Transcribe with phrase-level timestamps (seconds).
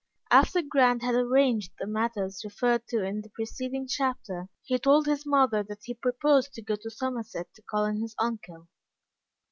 [0.31, 5.27] After Grant had arranged the matters referred to in the preceding chapter, he told his
[5.27, 8.67] mother that he proposed to go to Somerset to call on his uncle.